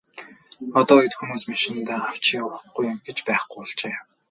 [0.79, 3.95] Одоо үед хүмүүс машиндаа авч явахгүй юм гэж байхгүй болжээ.